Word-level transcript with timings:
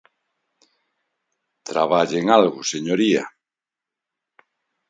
Traballen 1.69 2.25
algo, 2.37 2.59
señoría. 2.73 3.23